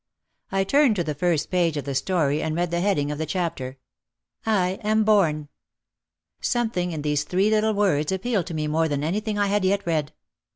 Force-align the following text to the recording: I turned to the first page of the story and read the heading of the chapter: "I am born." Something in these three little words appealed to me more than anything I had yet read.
I 0.51 0.63
turned 0.63 0.95
to 0.95 1.03
the 1.03 1.13
first 1.13 1.51
page 1.51 1.77
of 1.77 1.85
the 1.85 1.93
story 1.93 2.41
and 2.41 2.55
read 2.55 2.71
the 2.71 2.81
heading 2.81 3.11
of 3.11 3.19
the 3.19 3.27
chapter: 3.27 3.77
"I 4.47 4.79
am 4.83 5.03
born." 5.03 5.47
Something 6.39 6.91
in 6.91 7.03
these 7.03 7.23
three 7.23 7.51
little 7.51 7.75
words 7.75 8.11
appealed 8.11 8.47
to 8.47 8.55
me 8.55 8.65
more 8.65 8.87
than 8.87 9.03
anything 9.03 9.37
I 9.37 9.45
had 9.45 9.63
yet 9.63 9.85
read. 9.85 10.11